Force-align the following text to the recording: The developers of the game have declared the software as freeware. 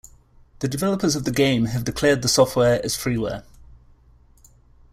The 0.61 0.67
developers 0.67 1.15
of 1.15 1.25
the 1.25 1.31
game 1.31 1.65
have 1.65 1.83
declared 1.83 2.23
the 2.23 2.27
software 2.27 2.83
as 2.83 2.97
freeware. 2.97 3.43